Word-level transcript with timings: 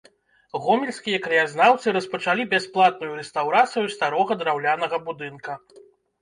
Гомельскія 0.61 1.17
краязнаўцы 1.25 1.93
распачалі 1.97 2.47
бясплатную 2.53 3.11
рэстаўрацыю 3.19 3.85
старога 3.97 4.33
драўлянага 4.41 4.97
будынка. 5.13 5.61